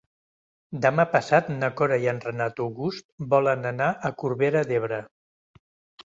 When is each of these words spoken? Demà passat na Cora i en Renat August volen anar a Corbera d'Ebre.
Demà 0.83 1.03
passat 1.15 1.49
na 1.57 1.67
Cora 1.81 1.99
i 2.05 2.07
en 2.13 2.21
Renat 2.23 2.61
August 2.65 3.05
volen 3.33 3.67
anar 3.73 3.91
a 4.09 4.11
Corbera 4.23 4.65
d'Ebre. 4.71 4.99